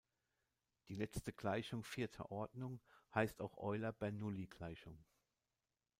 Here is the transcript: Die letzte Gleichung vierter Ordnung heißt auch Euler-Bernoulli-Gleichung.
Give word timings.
Die 0.87 0.95
letzte 0.95 1.31
Gleichung 1.31 1.83
vierter 1.83 2.31
Ordnung 2.31 2.81
heißt 3.13 3.39
auch 3.39 3.55
Euler-Bernoulli-Gleichung. 3.59 4.97